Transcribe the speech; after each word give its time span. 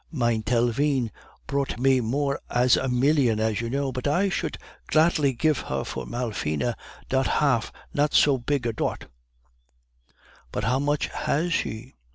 Mein 0.11 0.41
Telvine 0.41 1.11
prouht 1.45 1.77
me 1.77 2.01
more 2.01 2.39
as 2.49 2.75
a 2.75 2.87
million, 2.89 3.39
as 3.39 3.61
you 3.61 3.69
know, 3.69 3.91
but 3.91 4.07
I 4.07 4.29
should 4.29 4.57
gladly 4.87 5.31
gif 5.33 5.61
her 5.67 5.83
for 5.83 6.07
Malfina 6.07 6.75
dot 7.07 7.27
haf 7.27 7.71
not 7.93 8.15
so 8.15 8.39
pig 8.39 8.65
a 8.65 8.73
dot.' 8.73 9.05
"'But 10.51 10.63
how 10.63 10.79
much 10.79 11.05
has 11.09 11.53
she? 11.53 11.93